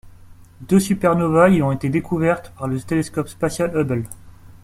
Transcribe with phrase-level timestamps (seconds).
[0.61, 4.05] Deux supernovas y ont été découvertes par le télescope spatial Hubble.